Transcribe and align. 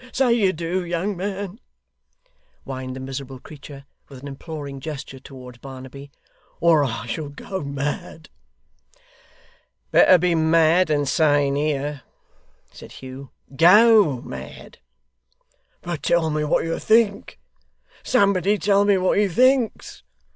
Say 0.13 0.33
you 0.33 0.51
do, 0.51 0.83
young 0.83 1.15
man,' 1.15 1.59
whined 2.63 2.95
the 2.95 2.99
miserable 2.99 3.37
creature, 3.39 3.85
with 4.09 4.23
an 4.23 4.27
imploring 4.27 4.79
gesture 4.79 5.19
towards 5.19 5.59
Barnaby, 5.59 6.09
'or 6.59 6.83
I 6.83 7.05
shall 7.05 7.29
go 7.29 7.61
mad!' 7.63 8.31
'Better 9.91 10.17
be 10.17 10.33
mad 10.33 10.87
than 10.87 11.05
sane, 11.05 11.53
here,' 11.55 12.01
said 12.71 12.93
Hugh. 12.93 13.29
'GO 13.55 14.21
mad.' 14.23 14.79
'But 15.83 16.01
tell 16.01 16.31
me 16.31 16.43
what 16.45 16.63
you 16.65 16.79
think. 16.79 17.39
Somebody 18.01 18.57
tell 18.57 18.85
me 18.85 18.97
what 18.97 19.19
he 19.19 19.27
thinks! 19.27 20.01